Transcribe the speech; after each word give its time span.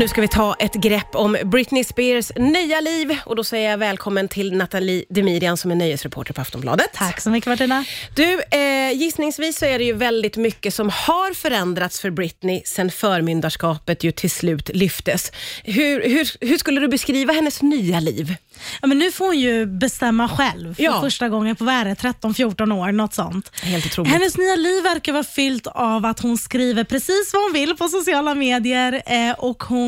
Nu 0.00 0.08
ska 0.08 0.20
vi 0.20 0.28
ta 0.28 0.54
ett 0.58 0.74
grepp 0.74 1.14
om 1.14 1.36
Britney 1.44 1.84
Spears 1.84 2.32
nya 2.36 2.80
liv 2.80 3.18
och 3.24 3.36
då 3.36 3.44
säger 3.44 3.70
jag 3.70 3.78
välkommen 3.78 4.28
till 4.28 4.56
Nathalie 4.56 5.04
Demirian 5.08 5.56
som 5.56 5.70
är 5.70 5.74
nöjesreporter 5.74 6.32
på 6.34 6.40
Aftonbladet. 6.40 6.90
Tack 6.94 7.20
så 7.20 7.30
mycket 7.30 7.48
Martina. 7.48 7.84
Du, 8.16 8.40
eh, 8.50 8.92
gissningsvis 8.92 9.58
så 9.58 9.64
är 9.64 9.78
det 9.78 9.84
ju 9.84 9.92
väldigt 9.92 10.36
mycket 10.36 10.74
som 10.74 10.90
har 10.90 11.34
förändrats 11.34 12.00
för 12.00 12.10
Britney 12.10 12.62
sen 12.64 12.90
förmyndarskapet 12.90 14.04
ju 14.04 14.12
till 14.12 14.30
slut 14.30 14.70
lyftes. 14.74 15.32
Hur, 15.64 16.02
hur, 16.08 16.46
hur 16.46 16.58
skulle 16.58 16.80
du 16.80 16.88
beskriva 16.88 17.32
hennes 17.32 17.62
nya 17.62 18.00
liv? 18.00 18.34
Ja, 18.80 18.86
men 18.86 18.98
nu 18.98 19.12
får 19.12 19.26
hon 19.26 19.38
ju 19.38 19.66
bestämma 19.66 20.28
själv 20.28 20.74
för 20.74 20.82
Ja. 20.82 21.00
första 21.00 21.28
gången 21.28 21.56
på 21.56 21.64
vad 21.64 21.74
är 21.74 21.84
det, 21.84 21.94
13-14 21.94 22.72
år, 22.72 22.92
något 22.92 23.14
sånt. 23.14 23.52
Helt 23.62 23.86
otroligt. 23.86 24.12
Hennes 24.12 24.36
nya 24.38 24.56
liv 24.56 24.82
verkar 24.82 25.12
vara 25.12 25.24
fyllt 25.24 25.66
av 25.66 26.06
att 26.06 26.20
hon 26.20 26.38
skriver 26.38 26.84
precis 26.84 27.30
vad 27.32 27.42
hon 27.42 27.52
vill 27.52 27.76
på 27.76 27.88
sociala 27.88 28.34
medier 28.34 29.02
eh, 29.06 29.32
och 29.38 29.62
hon 29.62 29.85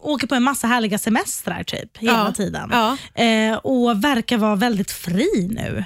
åker 0.00 0.26
på 0.26 0.34
en 0.34 0.42
massa 0.42 0.66
härliga 0.66 0.98
semestrar 0.98 1.62
typ 1.64 1.96
hela 1.98 2.12
Ja. 2.12 2.32
tiden. 2.32 2.70
Ja. 2.72 2.96
Eh, 3.24 3.56
och 3.56 4.04
verkar 4.04 4.38
vara 4.38 4.56
väldigt 4.56 4.90
fri 4.90 5.48
nu. 5.50 5.84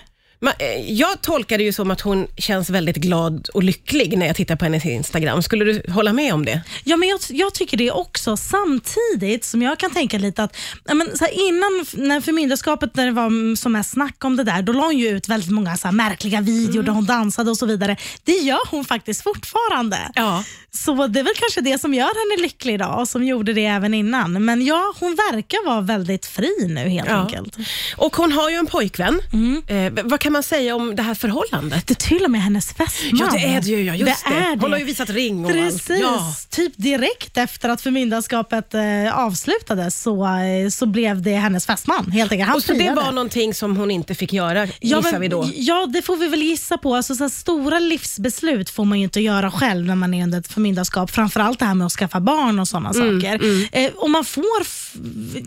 Eh, 0.59 0.92
Jag 0.92 1.20
tolkar 1.23 1.59
det 1.59 1.65
ju 1.65 1.73
som 1.73 1.91
att 1.91 2.01
hon 2.01 2.27
känns 2.37 2.70
väldigt 2.70 2.97
glad 2.97 3.48
och 3.55 3.62
lycklig 3.62 4.19
när 4.19 4.27
jag 4.27 4.37
tittar 4.37 4.56
på 4.56 4.64
hennes 4.64 4.84
Instagram. 4.87 5.42
Skulle 5.42 5.64
du 5.64 5.92
hålla 5.92 6.12
med 6.12 6.34
om 6.34 6.45
det? 6.45 6.62
Ja, 6.84 6.97
men 6.97 7.09
jag, 7.09 7.20
jag 7.28 7.55
tycker 7.55 7.77
det 7.77 7.91
också. 7.91 8.37
Samtidigt 8.37 9.45
som 9.45 9.62
jag 9.62 9.78
kan 9.78 9.91
tänka 9.91 10.19
lite 10.19 10.42
att 10.45 10.56
men, 10.95 11.16
så 11.19 11.24
här, 11.24 11.48
innan 11.48 11.87
när 12.09 12.20
förmyndarskapet, 12.20 12.97
när 12.97 13.06
det 13.06 13.12
var 13.12 13.27
mm, 13.27 13.56
som 13.56 13.73
mest 13.73 13.91
snack 13.91 14.24
om 14.24 14.37
det 14.37 14.45
där, 14.45 14.62
då 14.62 14.73
la 14.73 14.84
hon 14.84 14.98
ju 14.98 15.09
ut 15.09 15.28
väldigt 15.28 15.51
många 15.51 15.77
så 15.77 15.88
här, 15.88 15.92
märkliga 15.95 16.41
videor 16.41 16.83
där 16.83 16.92
hon 16.92 17.05
dansade 17.06 17.50
och 17.50 17.56
så 17.59 17.66
vidare. 17.66 17.97
Det 18.25 18.33
gör 18.33 18.70
hon 18.70 18.84
faktiskt 18.84 19.23
fortfarande. 19.23 19.98
Ja. 20.14 20.45
Så 20.70 21.06
det 21.06 21.20
är 21.20 21.25
väl 21.25 21.33
kanske 21.36 21.61
det 21.61 21.78
som 21.80 21.95
gör 21.95 22.05
henne 22.33 22.42
lycklig 22.42 22.75
idag 22.75 23.00
och 23.00 23.09
som 23.09 23.25
gjorde 23.25 23.52
det 23.52 23.64
även 23.66 23.95
innan. 23.95 24.45
Men 24.45 24.66
ja, 24.66 24.95
hon 25.00 25.14
verkar 25.33 25.66
vara 25.66 25.80
väldigt 25.80 26.27
fri 26.27 26.66
nu 26.69 26.89
helt 26.89 27.09
Ja. 27.09 27.14
enkelt. 27.16 27.56
Och 27.97 28.17
hon 28.17 28.33
har 28.33 28.50
ju 28.50 28.56
en 28.56 28.67
pojkvän. 28.67 29.20
Mm. 29.33 29.62
Eh, 29.97 30.05
vad 30.05 30.20
kan 30.28 30.32
man 30.32 30.42
säga 30.42 30.74
om 30.76 30.96
det 30.96 31.02
här 31.02 31.14
förhållandet? 31.14 31.86
Det 31.86 31.92
är 31.92 32.08
till 32.08 32.24
och 32.24 32.30
med 32.30 32.42
hennes 32.42 32.72
fästman. 32.72 33.20
Ja, 33.20 33.30
det 33.32 33.44
är 33.44 33.60
det 33.60 33.68
ju. 33.68 33.82
Ja, 33.82 33.94
just 33.94 34.24
det. 34.24 34.34
är 34.34 34.56
Hon 34.56 34.72
har 34.72 34.78
ju 34.78 34.84
visat 34.84 35.10
ring 35.10 35.44
och 35.44 35.50
Precis. 35.50 35.90
allt. 35.90 36.00
Ja. 36.00 36.34
Typ 36.50 36.72
direkt 36.76 37.36
efter 37.38 37.68
att 37.68 37.80
förmyndarskapet 37.80 38.74
eh, 38.74 39.18
avslutades 39.18 40.02
så, 40.02 40.24
eh, 40.26 40.68
så 40.70 40.86
blev 40.86 41.22
det 41.22 41.34
hennes 41.34 41.66
fästman. 41.66 42.10
Helt 42.12 42.32
enkelt. 42.32 42.48
Han 42.48 42.56
Och 42.56 42.62
så 42.62 42.72
det 42.72 42.78
friade. 42.78 42.94
var 43.00 43.12
någonting 43.12 43.54
som 43.54 43.76
hon 43.76 43.90
inte 43.90 44.14
fick 44.14 44.32
göra, 44.32 44.66
Ja, 44.66 44.72
gissar 44.80 45.12
men- 45.12 45.20
vi 45.20 45.28
då. 45.28 45.50
Ja, 45.54 45.86
det 45.86 46.02
får 46.02 46.16
vi 46.16 46.28
väl 46.28 46.42
gissa 46.42 46.78
på. 46.78 46.94
Alltså, 46.94 47.14
så 47.14 47.28
stora 47.30 47.78
livsbeslut 47.78 48.70
får 48.70 48.84
man 48.84 48.98
ju 48.98 49.04
inte 49.04 49.20
göra 49.20 49.50
själv 49.50 49.86
när 49.86 49.94
man 49.94 50.14
är 50.14 50.22
under 50.22 50.38
ett 50.38 50.52
förmyndarskap. 50.52 51.10
Framförallt 51.10 51.58
det 51.58 51.64
här 51.64 51.74
med 51.74 51.86
att 51.86 51.92
skaffa 51.92 52.20
barn 52.20 52.58
och 52.58 52.68
sådana 52.68 52.90
Mm, 52.90 53.20
saker. 53.20 53.40
Eh, 53.72 53.90
om 53.96 54.12
man 54.12 54.24
får 54.24 54.64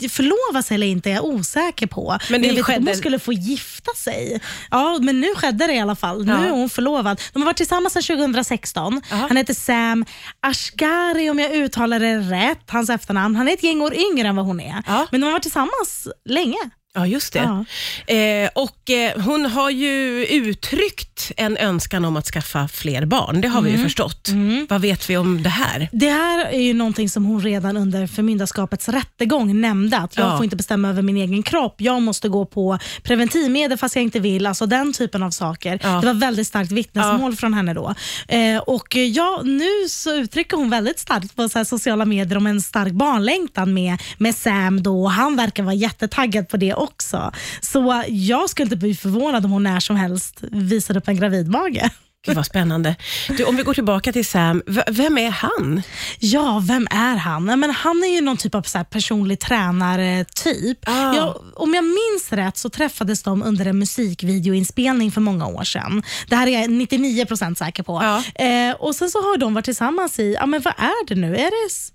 förlova 0.09 0.63
sig 0.63 0.75
eller 0.75 0.87
inte 0.87 1.09
är 1.09 1.13
jag 1.13 1.25
osäker 1.25 1.87
på. 1.87 2.17
Men 2.29 2.41
det 2.41 2.47
jag 2.47 2.55
vet 2.55 2.65
skedde- 2.65 2.91
hon 2.91 2.95
skulle 2.97 3.19
få 3.19 3.33
gifta 3.33 3.91
sig. 3.97 4.39
Ja, 4.71 4.97
men 5.01 5.21
nu 5.21 5.27
skedde 5.35 5.67
det 5.67 5.73
i 5.73 5.79
alla 5.79 5.95
fall. 5.95 6.25
Nu 6.25 6.31
är 6.47 6.49
hon 6.49 6.69
förlovad. 6.69 7.21
De 7.33 7.41
har 7.41 7.45
varit 7.45 7.57
tillsammans 7.57 7.93
sedan 7.93 8.17
2016. 8.17 9.01
Aha. 9.11 9.27
Han 9.27 9.37
heter 9.37 9.53
Sam 9.53 10.05
Ashgari 10.39 11.29
om 11.29 11.39
jag 11.39 11.51
uttalar 11.55 11.99
det 11.99 12.17
rätt, 12.19 12.69
hans 12.69 12.89
efternamn. 12.89 13.35
Han 13.35 13.47
är 13.47 13.53
ett 13.53 13.63
gäng 13.63 13.81
år 13.81 13.93
yngre 13.93 14.27
än 14.27 14.35
vad 14.35 14.45
hon 14.45 14.59
är. 14.59 14.83
Men 15.11 15.21
de 15.21 15.25
har 15.27 15.31
varit 15.31 15.43
tillsammans 15.43 16.07
länge. 16.25 16.57
Ja, 16.93 17.07
just 17.07 17.33
det. 17.33 17.65
Eh, 18.13 18.49
och 18.55 18.89
eh, 18.89 19.21
Hon 19.21 19.45
har 19.45 19.69
ju 19.69 20.25
uttryckt 20.25 21.31
en 21.37 21.57
önskan 21.57 22.05
om 22.05 22.17
att 22.17 22.25
skaffa 22.25 22.67
fler 22.67 23.05
barn. 23.05 23.41
Det 23.41 23.47
har 23.47 23.61
vi 23.61 23.69
Mm. 23.69 23.79
ju 23.81 23.85
förstått. 23.87 24.29
Vad 24.69 24.81
vet 24.81 25.09
vi 25.09 25.17
om 25.17 25.43
det 25.43 25.49
här? 25.49 25.89
Det 25.91 26.09
här 26.09 26.45
är 26.45 26.59
ju 26.59 26.73
någonting 26.73 27.09
som 27.09 27.25
hon 27.25 27.41
redan 27.41 27.77
under 27.77 28.07
förmyndarskapets 28.07 28.89
rättegång 28.89 29.61
nämnde, 29.61 29.97
att 29.97 30.17
jag 30.17 30.25
Ja. 30.27 30.37
får 30.37 30.43
inte 30.43 30.55
bestämma 30.55 30.89
över 30.89 31.01
min 31.01 31.17
egen 31.17 31.43
kropp. 31.43 31.75
Jag 31.77 32.01
måste 32.01 32.29
gå 32.29 32.45
på 32.45 32.79
preventivmedel 33.03 33.77
fast 33.77 33.95
jag 33.95 34.03
inte 34.03 34.19
vill. 34.19 34.45
Alltså 34.47 34.65
den 34.65 34.93
typen 34.93 35.23
av 35.23 35.31
saker. 35.31 35.79
Ja. 35.83 35.89
Det 36.01 36.07
var 36.07 36.13
väldigt 36.13 36.47
starkt 36.47 36.71
vittnesmål 36.71 37.35
från 37.35 37.53
henne 37.53 37.73
då. 37.73 37.93
Eh, 38.27 38.57
och 38.57 38.95
eh, 38.95 39.03
ja, 39.07 39.41
Nu 39.43 39.69
så 39.89 40.13
uttrycker 40.15 40.57
hon 40.57 40.69
väldigt 40.69 40.99
starkt 40.99 41.35
på 41.35 41.49
så 41.49 41.65
sociala 41.65 42.05
medier 42.05 42.37
om 42.37 42.47
en 42.47 42.61
stark 42.61 42.93
barnlängtan 42.93 43.73
med, 43.73 43.97
med 44.17 44.35
Sam. 44.35 44.83
Då, 44.83 45.07
han 45.07 45.35
verkar 45.35 45.63
vara 45.63 45.73
jättetaggad 45.75 46.49
på 46.49 46.57
det 46.57 46.73
också. 46.81 47.31
Så 47.61 47.91
eh, 47.91 48.03
jag 48.07 48.49
skulle 48.49 48.63
inte 48.65 48.75
bli 48.77 48.95
förvånad 48.95 49.45
om 49.45 49.51
hon 49.51 49.63
när 49.63 49.79
som 49.79 49.95
helst 49.95 50.39
visar 50.51 50.97
upp 50.97 51.07
en 51.07 51.15
gravidmage. 51.15 51.81
Gud 52.25 52.35
vad 52.35 52.45
spännande. 52.45 52.95
Du, 53.37 53.43
om 53.43 53.55
vi 53.55 53.63
går 53.63 53.73
tillbaka 53.73 54.11
till 54.13 54.25
Sam, 54.25 54.61
vem 54.91 55.17
är 55.17 55.29
han? 55.29 55.81
Ja, 56.19 56.63
vem 56.67 56.87
är 56.91 57.15
han? 57.15 57.45
Men 57.45 57.69
han 57.71 58.03
är 58.03 58.07
ju 58.15 58.21
någon 58.21 58.37
typ 58.37 58.55
av 58.55 58.61
så 58.61 58.77
här 58.77 58.85
personlig 58.85 59.39
tränare-typ. 59.39 60.77
Ah. 60.89 61.13
Ja, 61.15 61.41
om 61.55 61.73
jag 61.73 61.83
minns 61.83 62.31
rätt 62.31 62.57
så 62.57 62.69
träffades 62.69 63.23
de 63.23 63.43
under 63.43 63.65
en 63.65 63.79
musikvideoinspelning 63.79 65.11
för 65.11 65.21
många 65.21 65.47
år 65.47 65.63
sedan. 65.63 66.03
Det 66.27 66.35
här 66.35 66.47
är 66.47 66.51
jag 66.61 66.69
99% 66.69 67.55
säker 67.55 67.83
på. 67.83 68.01
Ja. 68.03 68.45
Eh, 68.45 68.75
och 68.75 68.95
Sen 68.95 69.09
så 69.09 69.17
har 69.21 69.37
de 69.37 69.53
varit 69.53 69.65
tillsammans 69.65 70.19
i, 70.19 70.33
ja 70.39 70.45
men 70.45 70.61
vad 70.61 70.73
är 70.77 71.07
det 71.07 71.15
nu? 71.15 71.35
Är 71.35 71.51
det 71.65 71.67
s- 71.67 71.91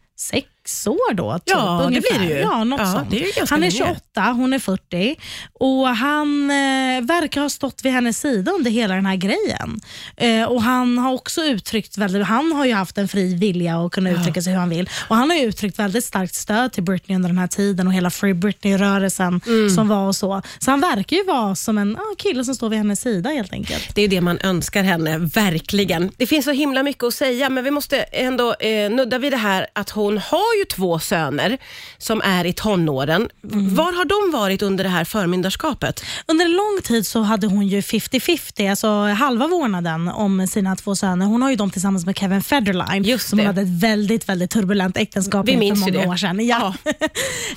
sex 0.66 0.86
år 0.86 1.14
då? 1.14 1.32
Typ, 1.38 1.42
Ja, 1.46 1.78
det 1.80 1.86
ungefär? 1.86 2.18
blir 2.18 2.28
det 2.28 2.34
ju. 2.34 2.40
Ja, 2.40 2.64
något 2.64 2.80
Ja, 2.80 2.92
sånt. 2.92 3.10
det 3.10 3.24
är 3.24 3.46
han 3.50 3.58
är 3.58 3.60
länge. 3.60 3.70
28, 3.70 4.22
hon 4.32 4.52
är 4.52 4.58
40 4.58 5.16
och 5.52 5.88
han 5.88 6.50
eh, 6.50 7.02
verkar 7.04 7.40
ha 7.40 7.48
stått 7.48 7.84
vid 7.84 7.92
hennes 7.92 8.18
sida 8.20 8.52
under 8.52 8.70
hela 8.70 8.94
den 8.94 9.06
här 9.06 9.16
grejen. 9.16 9.80
Eh, 10.16 10.48
och 10.48 10.62
Han 10.62 10.98
har 10.98 11.12
också 11.12 11.42
uttryckt 11.44 11.98
väldigt, 11.98 12.26
han 12.26 12.52
har 12.52 12.64
ju 12.64 12.72
haft 12.74 12.98
en 12.98 13.08
fri 13.08 13.34
vilja 13.34 13.76
att 13.86 13.92
kunna 13.92 14.10
uttrycka 14.10 14.42
sig 14.42 14.52
hur 14.52 14.60
han 14.60 14.68
vill. 14.68 14.90
Och 15.08 15.16
Han 15.16 15.30
har 15.30 15.36
ju 15.36 15.42
uttryckt 15.44 15.78
väldigt 15.78 16.04
starkt 16.04 16.34
stöd 16.34 16.72
till 16.72 16.82
Britney 16.82 17.16
under 17.16 17.28
den 17.28 17.38
här 17.38 17.46
tiden 17.46 17.86
och 17.86 17.92
hela 17.92 18.10
Free 18.10 18.34
Britney-rörelsen 18.34 19.40
Mm. 19.46 19.70
som 19.70 19.88
var 19.88 20.06
och 20.06 20.16
så. 20.16 20.42
Så 20.58 20.70
han 20.70 20.80
verkar 20.80 21.16
ju 21.16 21.24
vara 21.24 21.54
som 21.54 21.78
en 21.78 21.96
ah, 21.96 22.14
kille 22.18 22.44
som 22.44 22.54
står 22.54 22.68
vid 22.68 22.78
hennes 22.78 23.00
sida 23.00 23.30
helt 23.30 23.52
enkelt. 23.52 23.94
Det 23.94 24.02
är 24.02 24.08
det 24.08 24.20
man 24.20 24.38
önskar 24.42 24.82
henne, 24.82 25.18
verkligen. 25.18 26.10
Det 26.16 26.26
finns 26.26 26.44
så 26.44 26.50
himla 26.52 26.82
mycket 26.82 27.04
att 27.04 27.14
säga, 27.14 27.50
men 27.50 27.64
vi 27.64 27.70
måste 27.70 27.96
ändå 28.02 28.54
eh, 28.54 28.90
nudda 28.90 29.18
vid 29.18 29.32
det 29.32 29.36
här 29.36 29.66
att 29.72 29.90
hon 29.90 30.18
har 30.18 30.55
ju 30.58 30.64
två 30.64 30.98
söner 30.98 31.58
som 31.98 32.20
är 32.24 32.44
i 32.44 32.52
tonåren. 32.52 33.28
Mm. 33.52 33.74
Var 33.74 33.92
har 33.92 34.04
de 34.04 34.38
varit 34.38 34.62
under 34.62 34.84
det 34.84 34.90
här 34.90 35.04
förmyndarskapet? 35.04 36.04
Under 36.26 36.44
en 36.44 36.52
lång 36.52 36.78
tid 36.84 37.06
så 37.06 37.20
hade 37.22 37.46
hon 37.46 37.66
ju 37.68 37.80
50-50, 37.80 38.70
alltså 38.70 39.02
halva 39.02 39.46
vårdnaden 39.46 40.08
om 40.08 40.46
sina 40.46 40.76
två 40.76 40.94
söner. 40.96 41.26
Hon 41.26 41.42
har 41.42 41.50
ju 41.50 41.56
dem 41.56 41.70
tillsammans 41.70 42.06
med 42.06 42.18
Kevin 42.18 42.42
Federline 42.42 43.02
Just 43.04 43.28
som 43.28 43.38
det. 43.38 43.44
hade 43.44 43.60
ett 43.62 43.82
väldigt, 43.82 44.28
väldigt 44.28 44.50
turbulent 44.50 44.96
äktenskap 44.96 45.48
Vi 45.48 45.56
minns 45.56 45.84
för 45.84 45.92
många 45.92 46.04
det. 46.04 46.08
år 46.10 46.16
sedan. 46.16 46.46
Ja. 46.46 46.74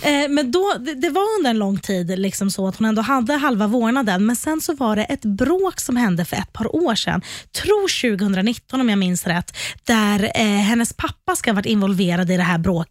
Eh, 0.01 0.29
men 0.29 0.51
då, 0.51 0.73
det, 0.79 0.93
det 0.93 1.09
var 1.09 1.21
under 1.37 1.49
en 1.49 1.57
lång 1.59 1.79
tid 1.79 2.19
liksom 2.19 2.51
så 2.51 2.67
att 2.67 2.77
hon 2.77 2.87
ändå 2.87 3.01
hade 3.01 3.33
halva 3.33 3.67
vårdnaden, 3.67 4.25
men 4.25 4.35
sen 4.35 4.61
så 4.61 4.73
var 4.75 4.95
det 4.95 5.03
ett 5.03 5.21
bråk 5.25 5.79
som 5.79 5.95
hände 5.97 6.25
för 6.25 6.37
ett 6.37 6.53
par 6.53 6.75
år 6.75 6.95
sedan, 6.95 7.21
tror 7.63 8.17
2019 8.17 8.81
om 8.81 8.89
jag 8.89 8.99
minns 8.99 9.27
rätt, 9.27 9.57
där 9.83 10.31
eh, 10.35 10.43
hennes 10.45 10.93
pappa 10.93 11.35
ska 11.35 11.51
ha 11.51 11.55
varit 11.55 11.65
involverad 11.65 12.31
i 12.31 12.37
det 12.37 12.43
här 12.43 12.57
bråket. 12.57 12.88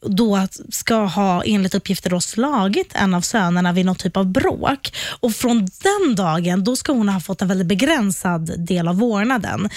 Då 0.00 0.46
ska 0.70 0.94
ha 0.96 1.42
enligt 1.44 1.74
uppgifter 1.74 2.10
då 2.10 2.20
slagit 2.20 2.90
en 2.94 3.14
av 3.14 3.20
sönerna 3.20 3.72
vid 3.72 3.86
något 3.86 3.98
typ 3.98 4.16
av 4.16 4.26
bråk. 4.26 4.92
Och 5.20 5.32
Från 5.34 5.58
den 5.82 6.14
dagen 6.14 6.64
då 6.64 6.76
ska 6.76 6.92
hon 6.92 7.08
ha 7.08 7.20
fått 7.20 7.42
en 7.42 7.48
väldigt 7.48 7.66
begränsad 7.66 8.66
del 8.66 8.88
av 8.88 8.96
vårdnaden. 8.96 9.68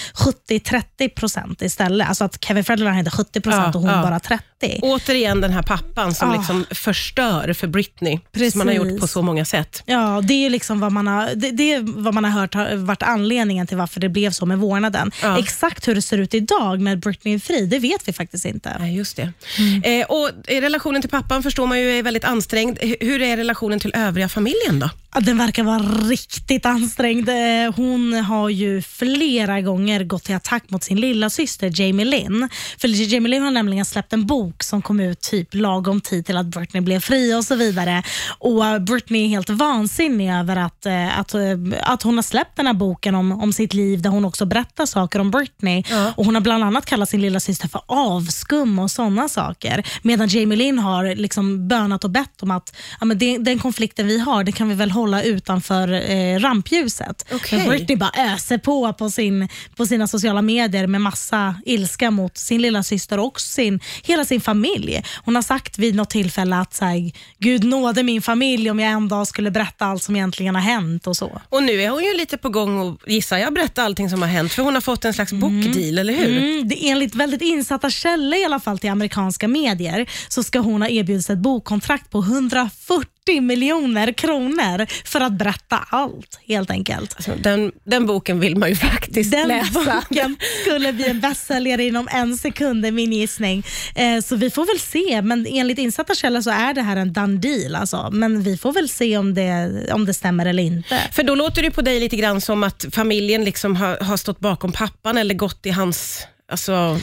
70-30 0.49 1.09
procent 1.09 1.61
istället. 1.61 2.07
Alltså 2.07 2.23
att 2.23 2.43
Kevin 2.43 2.63
Federline 2.63 2.95
hade 2.95 3.11
70 3.11 3.41
procent 3.41 3.63
Ja, 3.65 3.79
och 3.79 3.81
hon 3.81 3.89
ja. 3.89 4.01
bara 4.01 4.19
30. 4.19 4.79
Återigen 4.81 5.41
den 5.41 5.51
här 5.51 5.61
pappan 5.61 6.13
som 6.13 6.29
Ah. 6.29 6.35
liksom 6.37 6.65
förstör 6.71 7.53
för 7.53 7.67
Britney, 7.67 8.19
som 8.51 8.57
man 8.57 8.67
har 8.67 8.73
gjort 8.73 8.85
Precis. 8.85 9.01
på 9.01 9.07
så 9.07 9.21
många 9.21 9.45
sätt. 9.45 9.83
Ja, 9.85 10.21
det 10.23 10.33
är 10.33 10.39
ju 10.39 10.49
liksom 10.49 10.79
vad 10.79 10.91
man 10.91 11.07
har, 11.07 11.35
det, 11.35 11.51
det 11.51 11.73
är 11.73 12.01
vad 12.03 12.13
man 12.13 12.23
har 12.23 12.31
hört 12.31 12.53
har 12.53 12.75
varit 12.75 13.03
anledningen 13.03 13.67
till 13.67 13.77
varför 13.77 13.99
det 13.99 14.09
blev 14.09 14.31
så 14.31 14.45
med 14.45 14.57
vårdnaden. 14.59 15.11
Ja. 15.21 15.39
Exakt 15.39 15.87
hur 15.87 15.95
det 15.95 16.01
ser 16.01 16.17
ut 16.17 16.33
idag 16.33 16.81
när 16.81 16.95
Britney 16.95 17.35
är 17.35 17.39
fri, 17.39 17.65
det 17.65 17.79
vet 17.79 18.07
vi 18.07 18.13
faktiskt 18.13 18.45
inte. 18.45 18.75
Nej, 18.79 18.95
just 18.95 19.15
det. 19.17 19.33
Mm. 19.59 20.01
Eh, 20.01 20.05
och 20.07 20.29
relationen 20.47 21.01
till 21.01 21.09
pappan 21.09 21.43
förstår 21.43 21.67
man 21.67 21.79
ju 21.79 21.99
är 21.99 22.03
väldigt 22.03 22.23
ansträngd. 22.23 22.77
Hur 22.99 23.21
är 23.21 23.37
relationen 23.37 23.79
till 23.79 23.91
övriga 23.95 24.29
familjen 24.29 24.79
då? 24.79 24.89
Ja, 25.15 25.21
den 25.21 25.37
verkar 25.37 25.63
vara 25.63 25.79
riktigt 25.79 26.65
ansträngd. 26.65 27.29
Eh, 27.29 27.35
Hon 27.75 28.13
har 28.13 28.49
ju 28.49 28.81
flera 28.81 29.61
gånger 29.61 30.03
gått 30.03 30.23
till 30.23 30.35
attack 30.35 30.63
mot 30.69 30.83
sin 30.83 30.99
lilla 30.99 31.29
syster 31.29 31.71
Jamie 31.81 32.05
Lynn. 32.05 32.49
För 32.77 32.87
Jamie 32.87 33.29
Lynn 33.29 33.43
har 33.43 33.51
nämligen 33.51 33.85
släppt 33.85 34.13
en 34.13 34.25
bok 34.25 34.63
som 34.63 34.81
kom 34.81 34.99
ut 34.99 35.21
typ 35.21 35.53
lagom 35.53 36.01
tid 36.01 36.25
till 36.25 36.37
att 36.37 36.45
Britney 36.45 36.81
blev 36.81 36.99
fri 36.99 37.33
och 37.33 37.43
så 37.43 37.55
vidare. 37.55 38.03
Och 38.39 38.81
Britney 38.81 39.25
är 39.25 39.27
helt 39.27 39.49
vansinnig 39.49 40.31
över 40.31 40.55
att, 40.55 40.85
eh, 40.85 41.19
att, 41.19 41.33
eh, 41.33 41.41
att 41.81 42.03
hon 42.03 42.15
har 42.15 42.23
släppt 42.23 42.57
den 42.57 42.67
här 42.67 42.73
boken 42.73 43.15
om, 43.15 43.31
om 43.31 43.53
sitt 43.53 43.73
liv 43.73 44.01
där 44.01 44.09
hon 44.09 44.25
också 44.25 44.45
berättar 44.45 44.85
saker 44.85 45.19
om 45.19 45.31
Britney. 45.31 45.83
Ja. 45.89 46.13
Och 46.17 46.25
Hon 46.25 46.35
har 46.35 46.41
bland 46.41 46.63
annat 46.63 46.85
kallat 46.85 47.09
sin 47.09 47.21
lilla 47.21 47.39
syster 47.39 47.67
för 47.67 47.81
avskum 47.85 48.79
och 48.79 48.91
sådana 48.91 49.29
saker. 49.29 49.83
Medan 50.01 50.27
Jamie 50.27 50.57
Lynn 50.57 50.79
har 50.79 51.15
liksom 51.15 51.67
bönat 51.67 52.03
och 52.03 52.09
bett 52.11 52.41
om 52.43 52.51
att 52.51 52.75
ja, 52.99 53.05
men 53.05 53.17
det, 53.17 53.37
den 53.37 53.59
konflikten 53.59 54.07
vi 54.07 54.19
har, 54.19 54.43
det 54.43 54.51
kan 54.51 54.69
vi 54.69 54.75
väl 54.75 54.91
hålla 54.91 55.04
hålla 55.05 55.23
utanför 55.23 56.11
eh, 56.11 56.39
rampljuset. 56.39 57.25
Okej. 57.31 57.59
Men 57.59 57.69
Britney 57.69 57.97
bara 57.97 58.33
öser 58.33 58.57
på 58.57 58.93
på, 58.93 59.09
sin, 59.09 59.47
på 59.75 59.85
sina 59.85 60.07
sociala 60.07 60.41
medier 60.41 60.87
med 60.87 61.01
massa 61.01 61.55
ilska 61.65 62.11
mot 62.11 62.37
sin 62.37 62.61
lilla 62.61 62.83
syster 62.83 63.19
och 63.19 63.41
sin, 63.41 63.79
hela 64.03 64.25
sin 64.25 64.41
familj. 64.41 65.03
Hon 65.25 65.35
har 65.35 65.41
sagt 65.41 65.77
vid 65.77 65.95
något 65.95 66.09
tillfälle 66.09 66.55
att 66.57 66.73
så 66.73 66.85
här, 66.85 67.11
Gud 67.39 67.63
nåde 67.63 68.03
min 68.03 68.21
familj 68.21 68.71
om 68.71 68.79
jag 68.79 68.91
en 68.91 69.07
dag 69.07 69.27
skulle 69.27 69.51
berätta 69.51 69.85
allt 69.85 70.03
som 70.03 70.15
egentligen 70.15 70.55
har 70.55 70.61
hänt 70.61 71.07
och 71.07 71.17
så. 71.17 71.41
Och 71.49 71.63
nu 71.63 71.81
är 71.81 71.89
hon 71.89 72.03
ju 72.03 72.13
lite 72.13 72.37
på 72.37 72.49
gång 72.49 72.79
och 72.79 72.99
gissar 73.07 73.37
jag 73.37 73.53
berätta 73.53 73.83
allting 73.83 74.09
som 74.09 74.21
har 74.21 74.29
hänt, 74.29 74.53
för 74.53 74.63
hon 74.63 74.73
har 74.73 74.81
fått 74.81 75.05
en 75.05 75.13
slags 75.13 75.33
bokdeal, 75.33 75.97
eller 75.97 76.13
hur? 76.13 76.37
Mm, 76.37 76.67
det, 76.67 76.89
enligt 76.89 77.15
väldigt 77.15 77.41
insatta 77.41 77.89
källor 77.89 78.39
i 78.39 78.45
alla 78.45 78.59
fall 78.59 78.79
till 78.79 78.89
amerikanska 78.89 79.47
medier 79.47 80.09
så 80.27 80.43
ska 80.43 80.59
hon 80.59 80.81
ha 80.81 80.89
erbjudits 80.89 81.29
ett 81.29 81.37
bokkontrakt 81.37 82.11
på 82.11 82.19
140 82.19 83.14
miljoner 83.33 84.11
kronor 84.11 85.07
för 85.07 85.21
att 85.21 85.33
berätta 85.33 85.85
allt 85.89 86.39
helt 86.47 86.71
enkelt. 86.71 87.13
Alltså, 87.15 87.31
den, 87.41 87.71
den 87.83 88.05
boken 88.05 88.39
vill 88.39 88.55
man 88.57 88.69
ju 88.69 88.75
faktiskt 88.75 89.31
Den 89.31 89.47
läsa. 89.47 89.79
boken 89.95 90.37
skulle 90.61 90.93
bli 90.93 91.09
en 91.09 91.19
bästsäljare 91.19 91.83
inom 91.83 92.07
en 92.11 92.37
sekund 92.37 92.85
är 92.85 92.91
min 92.91 93.13
gissning. 93.13 93.63
Eh, 93.95 94.21
så 94.21 94.35
vi 94.35 94.49
får 94.49 94.65
väl 94.65 94.79
se, 94.79 95.21
men 95.21 95.47
enligt 95.49 95.77
insatta 95.77 96.15
källor 96.15 96.41
så 96.41 96.49
är 96.49 96.73
det 96.73 96.81
här 96.81 96.95
en 96.95 97.13
done 97.13 97.37
deal. 97.37 97.75
Alltså. 97.75 98.09
Men 98.11 98.41
vi 98.43 98.57
får 98.57 98.73
väl 98.73 98.89
se 98.89 99.17
om 99.17 99.33
det, 99.33 99.71
om 99.93 100.05
det 100.05 100.13
stämmer 100.13 100.45
eller 100.45 100.63
inte. 100.63 100.99
För 101.11 101.23
då 101.23 101.35
låter 101.35 101.61
det 101.61 101.71
på 101.71 101.81
dig 101.81 101.99
lite 101.99 102.15
grann 102.15 102.41
som 102.41 102.63
att 102.63 102.85
familjen 102.91 103.43
liksom 103.43 103.75
har, 103.75 103.97
har 103.97 104.17
stått 104.17 104.39
bakom 104.39 104.71
pappan 104.71 105.17
eller 105.17 105.35
gått 105.35 105.65
i 105.65 105.69
hans... 105.69 106.27
Alltså, 106.51 106.99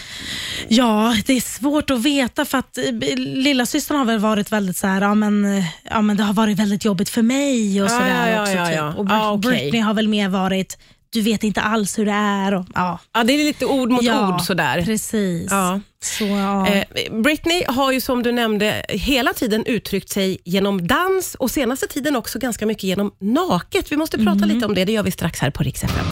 Ja, 0.69 1.17
det 1.27 1.33
är 1.33 1.41
svårt 1.41 1.91
att 1.91 2.03
veta 2.03 2.45
för 2.45 2.59
att 2.59 2.79
eh, 2.79 2.85
lilla 3.17 3.67
systern 3.67 3.97
har 3.97 4.05
väl 4.05 4.19
varit 4.19 4.53
väldigt 4.53 4.77
så 4.77 4.87
här, 4.87 5.01
ja 5.03 5.15
men, 5.15 5.63
ja 5.91 6.01
men 6.03 6.17
det 6.17 6.23
har 6.23 6.35
varit 6.35 6.59
väldigt 6.59 6.85
jobbigt 6.85 7.09
för 7.09 7.23
mig 7.23 7.83
och 7.83 7.91
sådär 7.91 8.29
ja, 8.29 8.35
ja, 8.37 8.43
också. 8.43 8.55
ja, 8.55 8.67
typ. 8.67 8.77
ja. 8.77 8.95
Och 8.95 9.07
Ja, 9.11 9.33
okej. 9.33 9.51
Britney 9.51 9.81
har 9.81 9.95
väl 9.95 10.09
mer 10.09 10.29
varit, 10.29 10.79
du 11.13 11.21
vet 11.23 11.45
inte 11.45 11.61
alls 11.61 11.99
hur 11.99 12.07
det 12.07 12.13
är. 12.13 12.55
Och, 12.55 12.67
ja. 12.75 12.99
ja, 13.15 13.25
det 13.25 13.33
är 13.33 13.45
lite 13.45 13.67
ord 13.67 13.91
mot 13.91 14.03
ja, 14.03 14.35
ord 14.35 14.41
sådär. 14.41 14.83
Precis. 14.85 15.51
Ja. 15.51 15.81
Så, 16.03 16.25
ja. 16.25 16.67
Eh, 16.67 16.85
Britney 17.23 17.65
har 17.69 17.93
ju 17.93 18.01
som 18.01 18.23
du 18.23 18.33
nämnde 18.33 18.85
hela 18.89 19.33
tiden 19.33 19.67
uttryckt 19.67 20.09
sig 20.09 20.39
genom 20.45 20.87
dans 20.87 21.35
och 21.35 21.51
senaste 21.51 21.87
tiden 21.87 22.17
också 22.17 22.39
ganska 22.39 22.67
mycket 22.67 22.85
genom 22.85 23.13
naket. 23.21 23.93
Vi 23.93 23.97
måste 23.97 24.17
prata 24.17 24.33
Mm. 24.33 24.49
lite 24.49 24.67
om 24.67 24.75
det, 24.75 24.85
det 24.85 24.93
gör 24.93 25.03
vi 25.03 25.11
strax 25.11 25.41
här 25.41 25.51
på 25.51 25.63
Rix 25.63 25.83
FM. 25.85 26.05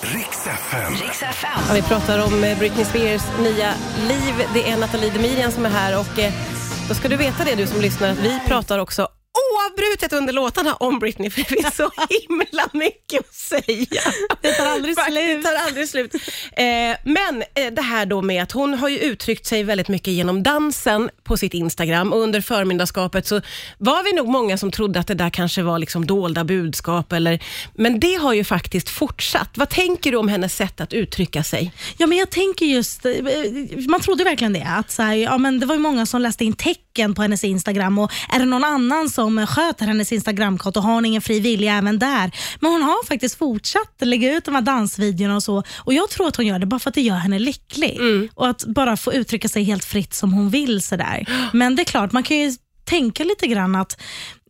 Ja, 1.69 1.75
vi 1.75 1.83
pratar 1.83 2.25
om 2.27 2.45
eh, 2.45 2.59
Britney 2.59 2.85
Spears 2.85 3.23
nya 3.41 3.75
liv. 4.09 4.35
Det 4.55 4.71
är 4.71 4.77
Nathalie 4.77 5.11
Demirian 5.11 5.53
som 5.53 5.67
är 5.67 5.71
här 5.71 6.01
och 6.01 6.19
eh, 6.19 6.33
då 6.89 6.95
ska 6.95 7.09
du 7.09 7.17
veta 7.17 7.45
det 7.45 7.55
du 7.55 7.67
som 7.67 7.81
lyssnar 7.81 8.09
att 8.11 8.19
vi 8.19 8.41
pratar 8.47 8.79
också 8.79 9.09
oavbrutet 9.51 10.13
under 10.13 10.33
låtarna 10.33 10.75
om 10.75 10.99
Britney 10.99 11.31
för 11.31 11.41
det 11.41 11.49
finns 11.49 11.77
så 11.77 11.91
himla 12.29 12.69
mycket 12.73 13.21
att 13.21 13.35
säga. 13.35 14.03
Det 14.41 14.53
tar 14.53 14.67
aldrig 14.67 14.95
slut. 14.95 15.15
Det 15.15 15.43
tar 15.43 15.55
aldrig 15.67 15.89
slut. 15.89 16.15
Eh, 16.53 16.97
men 17.05 17.43
eh, 17.55 17.73
det 17.73 17.83
här 17.83 18.07
då 18.07 18.23
med 18.23 18.43
att 18.43 18.53
hon 18.53 18.75
har 18.75 18.89
ju 18.89 18.99
uttryckt 18.99 19.47
sig 19.47 19.63
väldigt 19.63 19.89
mycket 19.89 20.15
genom 20.15 20.43
dansen 20.43 21.11
på 21.25 21.37
sitt 21.37 21.55
Instagram 21.55 22.13
och 22.13 22.19
under 22.19 22.41
förmyndarskapet 22.41 23.27
så 23.27 23.41
var 23.79 24.03
vi 24.03 24.13
nog 24.13 24.29
många 24.29 24.59
som 24.59 24.71
trodde 24.71 25.01
att 25.01 25.07
det 25.07 25.15
där 25.15 25.31
kanske 25.31 25.63
var 25.63 25.79
liksom 25.79 26.07
dolda 26.07 26.45
budskap 26.45 27.13
eller, 27.13 27.43
men 27.75 28.01
det 28.01 28.15
har 28.15 28.35
ju 28.35 28.45
faktiskt 28.45 28.89
fortsatt. 28.89 29.51
Vad 29.55 29.69
tänker 29.69 30.11
du 30.11 30.17
om 30.17 30.29
hennes 30.29 30.57
sätt 30.57 30.81
att 30.81 30.93
uttrycka 30.93 31.43
sig? 31.43 31.73
Ja, 31.97 32.07
men 32.07 32.19
jag 32.19 32.31
tänker 32.31 32.67
just, 32.67 33.07
eh, 33.07 33.13
man 33.89 34.01
trodde 34.01 34.25
verkligen 34.25 34.53
det. 34.53 34.67
Att 34.67 34.91
så 34.91 35.03
här, 35.03 35.15
ja, 35.15 35.39
men 35.39 35.61
det 35.61 35.67
var 35.67 35.75
ju 35.75 35.81
många 35.81 36.07
som 36.07 36.21
läste 36.21 36.45
in 36.45 36.53
tecken 36.91 37.15
på 37.15 37.23
hennes 37.23 37.45
Instagram 37.45 37.99
och 37.99 38.13
är 38.29 38.39
det 38.39 38.45
någon 38.45 38.65
annan 38.65 39.09
som 39.09 39.47
sköter 39.47 39.87
hennes 39.87 40.13
Instagramkonto 40.13 40.81
har 40.81 40.95
hon 40.95 41.05
ingen 41.05 41.23
fri 41.23 41.41
vilja 41.41 41.75
även 41.75 41.99
där. 41.99 42.31
Men 42.61 42.73
hon 42.73 42.83
har 42.83 43.07
faktiskt 43.07 43.39
fortsatt 43.39 43.95
lägga 44.01 44.37
ut 44.37 44.45
de 44.45 44.55
här 44.55 44.63
dansvideorna 44.63 45.37
och 45.37 45.43
så 45.43 45.63
och 45.79 45.95
jag 45.95 46.11
tror 46.11 46.29
att 46.29 46.37
hon 46.37 46.47
gör 46.47 46.59
det 46.59 46.67
bara 46.67 46.81
för 46.81 46.91
att 46.91 46.95
det 46.95 47.01
gör 47.01 47.17
henne 47.17 47.39
lycklig. 47.39 47.99
Och 48.35 48.49
att 48.49 48.65
bara 48.65 48.97
få 48.97 49.13
uttrycka 49.13 49.49
sig 49.49 49.63
helt 49.65 49.85
fritt 49.85 50.15
som 50.15 50.33
hon 50.33 50.51
vill. 50.51 50.83
Sådär. 50.83 51.27
Men 51.53 51.77
det 51.77 51.83
är 51.83 51.85
klart, 51.85 52.13
man 52.13 52.23
kan 52.23 52.37
ju 52.37 52.53
tänka 52.85 53.25
lite 53.25 53.47
grann 53.47 53.77
att 53.77 54.01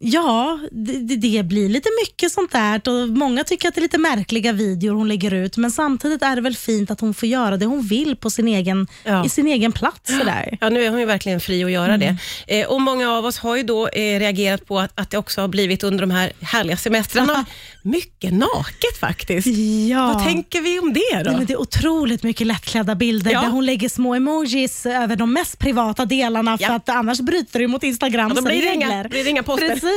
Ja, 0.02 0.58
det, 0.72 1.16
det- 1.16 1.42
blir 1.42 1.68
lite 1.68 1.88
mycket 2.06 2.32
sånt 2.32 2.52
där 2.52 2.88
och 2.88 3.08
många 3.08 3.44
tycker 3.44 3.68
att 3.68 3.74
det 3.74 3.78
är 3.78 3.82
lite 3.82 3.98
märkliga 3.98 4.52
videor 4.52 4.94
hon 4.94 5.08
lägger 5.08 5.34
ut 5.34 5.56
men 5.56 5.70
samtidigt 5.70 6.22
är 6.22 6.36
det 6.36 6.42
väl 6.42 6.56
fint 6.56 6.90
att 6.90 7.00
hon 7.00 7.14
får 7.14 7.28
göra 7.28 7.56
det 7.56 7.66
hon 7.66 7.82
vill 7.82 8.16
på 8.16 8.30
sin 8.30 8.48
egen, 8.48 8.86
Ja. 9.04 9.24
i 9.24 9.28
sin 9.28 9.46
egen 9.46 9.72
plats. 9.72 10.18
Sådär. 10.18 10.58
Ja, 10.60 10.68
nu 10.68 10.84
är 10.84 10.90
hon 10.90 11.00
ju 11.00 11.06
verkligen 11.06 11.40
fri 11.40 11.64
att 11.64 11.70
göra 11.70 11.94
Mm. 11.94 12.16
det. 12.46 12.60
Eh, 12.60 12.66
och 12.66 12.80
Många 12.80 13.10
av 13.12 13.24
oss 13.24 13.38
har 13.38 13.56
ju 13.56 13.62
då 13.62 13.88
eh, 13.88 14.18
reagerat 14.18 14.66
på 14.66 14.78
att, 14.80 14.92
att 15.00 15.10
det 15.10 15.18
också 15.18 15.40
har 15.40 15.48
blivit 15.48 15.82
under 15.84 16.00
de 16.06 16.10
här 16.10 16.32
härliga 16.40 16.76
semestrarna 16.76 17.44
mycket 17.82 18.32
naket 18.32 18.96
faktiskt. 19.00 19.46
Ja. 19.90 20.12
Vad 20.14 20.24
tänker 20.24 20.60
vi 20.60 20.78
om 20.78 20.92
det 20.92 21.22
då? 21.24 21.30
Nej, 21.30 21.46
det 21.46 21.52
är 21.52 21.60
otroligt 21.60 22.22
mycket 22.22 22.46
lättklädda 22.46 22.94
bilder 22.94 23.30
Ja. 23.32 23.40
där 23.40 23.48
hon 23.48 23.66
lägger 23.66 23.88
små 23.88 24.14
emojis 24.14 24.86
över 24.86 25.16
de 25.16 25.32
mest 25.32 25.58
privata 25.58 26.04
delarna 26.04 26.58
för 26.58 26.64
Ja. 26.64 26.72
att 26.74 26.88
annars 26.88 27.20
bryter 27.20 27.58
det 27.58 27.66
mot 27.68 27.82
Instagrams 27.82 28.32
Ja, 28.36 28.42
blir 28.42 28.54
regler. 28.62 28.72
inga- 28.74 29.08
blir 29.08 29.28
inga 29.28 29.42
poster. 29.42 29.68
Precis. 29.68 29.89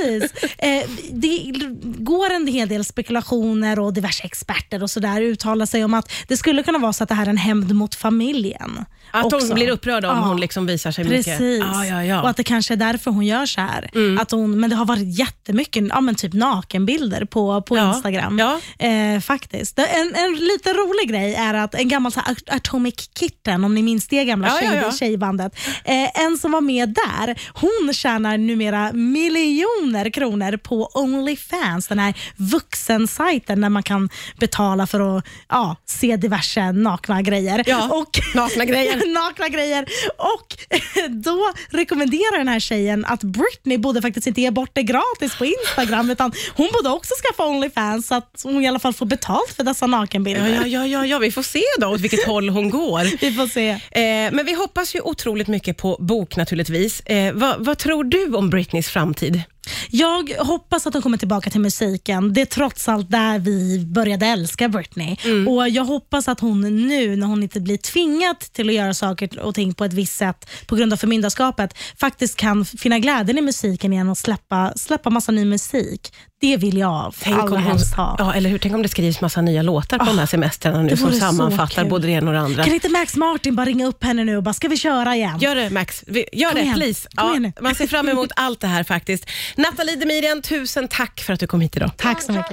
Eh, 0.57 0.89
det 1.11 1.51
går 1.83 2.29
en 2.29 2.47
hel 2.47 2.67
del 2.67 2.85
spekulationer 2.85 3.79
och 3.79 3.93
diverse 3.93 4.23
experter 4.23 4.83
och 4.83 4.89
sådär 4.89 5.21
uttalar 5.21 5.65
sig 5.65 5.85
om 5.85 5.93
att 5.93 6.11
det 6.27 6.37
skulle 6.37 6.63
kunna 6.63 6.77
vara 6.79 6.93
så 6.93 7.03
att 7.03 7.09
det 7.09 7.15
här 7.15 7.25
är 7.25 7.29
en 7.29 7.37
hämnd 7.37 7.75
mot 7.75 7.95
familjen. 7.95 8.85
Att 9.11 9.23
hon 9.23 9.33
också. 9.33 9.53
blir 9.53 9.69
upprörd 9.69 10.05
om 10.05 10.17
Ja. 10.17 10.23
hon 10.27 10.39
liksom 10.39 10.65
visar 10.65 10.91
sig 10.91 11.03
mycket. 11.03 11.25
Precis. 11.25 11.59
Ja, 11.59 11.85
ja, 11.85 12.03
ja. 12.03 12.21
Och 12.21 12.29
att 12.29 12.37
det 12.37 12.43
kanske 12.43 12.73
är 12.73 12.77
därför 12.77 13.11
hon 13.11 13.25
gör 13.25 13.45
så 13.45 13.61
här. 13.61 13.89
Mm. 13.95 14.17
Att 14.19 14.31
hon, 14.31 14.59
men 14.59 14.69
det 14.69 14.75
har 14.75 14.85
varit 14.85 15.19
jättemycket 15.19 15.83
ja, 15.89 16.01
men 16.01 16.15
typ 16.15 16.33
nakenbilder 16.33 17.25
på, 17.25 17.61
på. 17.61 17.77
Instagram. 17.77 18.39
Eh, 18.79 19.19
faktiskt. 19.21 19.79
En, 19.79 20.15
en 20.15 20.35
lite 20.35 20.69
rolig 20.73 21.09
grej 21.09 21.35
är 21.35 21.53
att 21.53 21.75
en 21.75 21.87
gammal 21.87 22.11
så 22.11 22.19
här, 22.19 22.35
Atomic 22.47 23.09
Kitten, 23.19 23.63
om 23.63 23.75
ni 23.75 23.81
minns 23.81 24.07
det 24.07 24.25
gamla 24.25 24.47
Ja, 24.47 24.59
tjej, 24.59 24.91
tjejbandet. 24.99 25.55
Eh, 25.83 26.21
en 26.25 26.37
som 26.37 26.51
var 26.51 26.61
med 26.61 26.89
där, 26.89 27.41
hon 27.53 27.93
tjänar 27.93 28.37
numera 28.37 28.91
miljoner 28.93 29.82
kronor 30.13 30.57
på 30.57 30.89
Onlyfans, 30.93 31.87
den 31.87 31.99
här 31.99 32.13
vuxensajten 32.37 33.61
där 33.61 33.69
man 33.69 33.83
kan 33.83 34.09
betala 34.39 34.87
för 34.87 35.17
att 35.17 35.25
ja, 35.49 35.75
se 35.85 36.15
diverse 36.15 36.71
nakna 36.71 37.21
grejer. 37.21 37.63
Ja, 37.67 37.89
Och, 37.93 38.19
nakna 38.35 38.65
grejer. 38.65 39.13
nakna 39.13 39.47
grejer. 39.47 39.85
Och 40.17 40.79
då 41.09 41.53
rekommenderar 41.69 42.37
den 42.37 42.47
här 42.47 42.59
tjejen 42.59 43.05
att 43.05 43.23
Britney 43.23 43.77
borde 43.77 44.01
faktiskt 44.01 44.27
inte 44.27 44.41
ge 44.41 44.51
bort 44.51 44.69
det 44.73 44.83
gratis 44.83 45.35
på 45.37 45.45
Instagram 45.45 46.09
utan 46.09 46.31
hon 46.55 46.69
borde 46.73 46.89
också 46.89 47.13
skaffa 47.23 47.45
Onlyfans 47.45 48.07
så 48.07 48.15
att 48.15 48.41
hon 48.43 48.63
i 48.63 48.67
alla 48.67 48.79
fall 48.79 48.93
får 48.93 49.05
betalt 49.05 49.53
för 49.55 49.63
dessa 49.63 49.87
nakenbilder. 49.87 50.49
Ja, 50.49 50.55
ja, 50.55 50.67
ja, 50.67 50.85
ja, 50.85 51.05
ja, 51.05 51.19
vi 51.19 51.31
får 51.31 51.43
se 51.43 51.63
då 51.79 51.87
åt 51.87 52.01
vilket 52.01 52.25
håll 52.25 52.49
hon 52.49 52.69
går. 52.69 53.03
Vi 53.21 53.31
får 53.31 53.47
se. 53.47 53.69
Eh, 53.69 54.31
men 54.31 54.45
vi 54.45 54.53
hoppas 54.53 54.95
ju 54.95 55.01
otroligt 55.01 55.47
mycket 55.47 55.77
på 55.77 55.97
bok 55.99 56.35
naturligtvis. 56.35 56.99
Eh, 56.99 57.33
vad, 57.33 57.65
vad 57.65 57.77
tror 57.77 58.03
du 58.03 58.35
om 58.35 58.49
Britneys 58.49 58.89
framtid? 58.89 59.41
Jag 59.89 60.29
hoppas 60.39 60.87
att 60.87 60.93
hon 60.93 61.03
kommer 61.03 61.17
tillbaka 61.17 61.49
till 61.49 61.61
musiken. 61.61 62.33
Det 62.33 62.41
är 62.41 62.45
trots 62.45 62.87
allt 62.89 63.11
där 63.11 63.39
vi 63.39 63.85
började 63.85 64.25
älska 64.25 64.69
Britney. 64.69 65.17
Och 65.47 65.69
Jag 65.69 65.85
hoppas 65.85 66.27
att 66.27 66.39
hon 66.39 66.87
nu, 66.87 67.15
när 67.15 67.27
hon 67.27 67.43
inte 67.43 67.59
blir 67.59 67.77
tvingad 67.77 68.39
till 68.39 68.69
att 68.69 68.75
göra 68.75 68.93
saker 68.93 69.39
och 69.39 69.55
ting 69.55 69.73
på 69.73 69.85
ett 69.85 69.93
visst 69.93 70.15
sätt 70.15 70.49
på 70.67 70.75
grund 70.75 70.93
av 70.93 70.97
förmyndarskapet, 70.97 71.77
faktiskt 71.99 72.35
kan 72.35 72.65
finna 72.65 72.99
glädjen 72.99 73.37
i 73.37 73.41
musiken 73.41 73.93
igen 73.93 74.09
och 74.09 74.17
släppa, 74.17 74.73
släppa 74.75 75.09
massa 75.09 75.31
ny 75.31 75.45
musik. 75.45 76.13
Det 76.43 76.57
vill 76.57 76.77
jag 76.77 77.13
allra 77.25 77.43
om 77.43 77.63
helst 77.63 77.93
ha. 77.93 78.15
ja, 78.19 78.33
eller 78.33 78.49
hur? 78.49 78.57
Tänk 78.57 78.75
om 78.75 78.81
det 78.81 78.89
skrivs 78.89 79.21
massa 79.21 79.41
nya 79.41 79.61
låtar 79.61 79.97
på 79.99 80.05
de 80.05 80.17
här 80.19 80.25
semestrarna 80.25 80.81
nu 80.81 80.97
som 80.97 81.11
sammanfattar 81.11 81.85
både 81.85 82.07
det 82.07 82.13
ena 82.13 82.27
och 82.27 82.33
det 82.33 82.39
andra. 82.39 82.63
Kan 82.63 82.73
inte 82.73 82.89
Max 82.89 83.15
Martin 83.15 83.55
bara 83.55 83.65
ringa 83.65 83.85
upp 83.85 84.03
henne 84.03 84.23
nu 84.23 84.37
och 84.37 84.43
bara, 84.43 84.53
ska 84.53 84.67
vi 84.67 84.77
köra 84.77 85.15
igen? 85.15 85.37
Gör 85.39 85.55
det 85.55 85.69
Max, 85.69 86.03
Vi- 86.07 86.25
gör 86.33 86.49
Kom 86.49 86.55
det 86.57 86.63
igen. 86.63 86.75
please. 86.75 87.07
Ja, 87.15 87.35
man 87.61 87.75
ser 87.75 87.87
fram 87.87 88.09
emot 88.09 88.31
allt 88.35 88.59
det 88.59 88.67
här 88.67 88.83
faktiskt. 88.83 89.25
Nathalie 89.55 89.95
Demirian, 89.95 90.41
tusen 90.41 90.87
tack 90.87 91.21
för 91.21 91.33
att 91.33 91.39
du 91.39 91.47
kom 91.47 91.61
hit 91.61 91.77
idag. 91.77 91.91
Tack 91.97 92.21
så 92.21 92.31
mycket. 92.31 92.51